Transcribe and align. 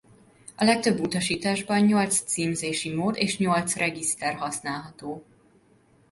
A 0.55 0.63
legtöbb 0.63 0.99
utasításban 0.99 1.79
nyolc 1.85 2.21
címzési 2.21 2.95
mód 2.95 3.15
és 3.17 3.37
nyolc 3.37 3.75
regiszter 3.75 4.35
használható. 4.35 5.25